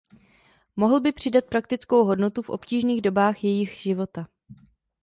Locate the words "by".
0.99-1.11